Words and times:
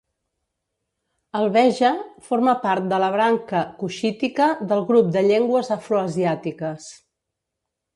El 1.39 1.45
beja 1.57 1.91
forma 2.31 2.57
part 2.65 2.89
de 2.95 3.01
la 3.05 3.11
branca 3.19 3.63
cuixítica 3.85 4.51
del 4.75 4.85
grup 4.93 5.17
de 5.19 5.27
llengües 5.31 5.75
afroasiàtiques. 5.81 6.95